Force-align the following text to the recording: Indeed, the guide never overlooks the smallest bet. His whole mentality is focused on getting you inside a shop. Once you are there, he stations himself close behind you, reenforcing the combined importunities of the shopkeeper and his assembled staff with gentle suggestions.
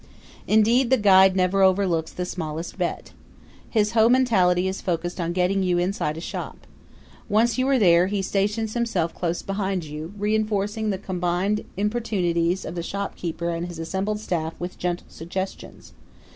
Indeed, 0.47 0.89
the 0.89 0.97
guide 0.97 1.35
never 1.35 1.61
overlooks 1.61 2.11
the 2.11 2.25
smallest 2.25 2.75
bet. 2.79 3.11
His 3.69 3.91
whole 3.91 4.09
mentality 4.09 4.67
is 4.67 4.81
focused 4.81 5.21
on 5.21 5.31
getting 5.31 5.61
you 5.61 5.77
inside 5.77 6.17
a 6.17 6.19
shop. 6.19 6.65
Once 7.29 7.59
you 7.59 7.67
are 7.69 7.77
there, 7.77 8.07
he 8.07 8.23
stations 8.23 8.73
himself 8.73 9.13
close 9.13 9.43
behind 9.43 9.83
you, 9.85 10.11
reenforcing 10.17 10.89
the 10.89 10.97
combined 10.97 11.65
importunities 11.77 12.65
of 12.65 12.73
the 12.73 12.81
shopkeeper 12.81 13.49
and 13.51 13.67
his 13.67 13.77
assembled 13.77 14.19
staff 14.19 14.55
with 14.57 14.79
gentle 14.79 15.05
suggestions. 15.07 15.93